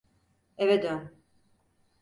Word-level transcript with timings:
Eve 0.57 0.81
dön. 0.81 1.15